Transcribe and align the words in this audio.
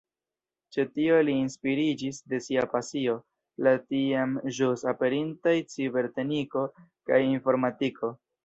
Ĉe 0.75 0.83
tio 0.93 1.17
li 1.27 1.35
inspiriĝis 1.41 2.21
de 2.33 2.39
sia 2.45 2.63
pasio, 2.71 3.15
la 3.67 3.75
tiam 3.93 4.35
ĵus 4.61 4.87
aperintaj 4.95 5.57
cibernetiko 5.75 6.69
kaj 6.83 7.25
informatiko. 7.31 8.15